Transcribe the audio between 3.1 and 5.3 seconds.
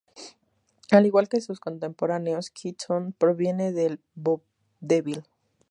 provino del vodevil.